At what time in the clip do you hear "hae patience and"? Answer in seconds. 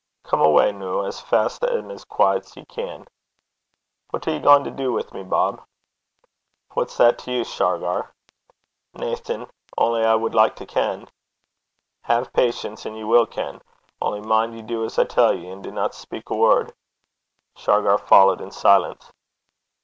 12.05-12.97